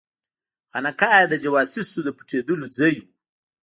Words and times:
خانقاه 0.71 1.17
یې 1.21 1.27
د 1.31 1.35
جواسیسو 1.43 1.99
د 2.05 2.09
پټېدلو 2.17 2.67
ځای 2.77 2.95
وو. 3.01 3.07